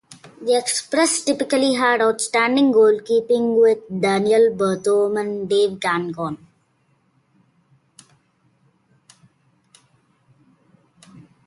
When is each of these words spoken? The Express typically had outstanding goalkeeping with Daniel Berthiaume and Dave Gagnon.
The 0.41 0.57
Express 0.57 1.23
typically 1.23 1.75
had 1.75 2.01
outstanding 2.01 2.73
goalkeeping 2.73 3.61
with 3.61 4.01
Daniel 4.01 4.49
Berthiaume 4.49 5.19
and 5.21 5.47
Dave 5.47 5.79
Gagnon. 5.79 6.39